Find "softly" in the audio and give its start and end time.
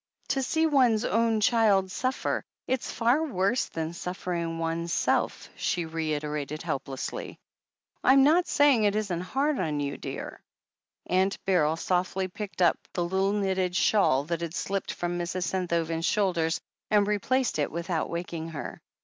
11.75-12.27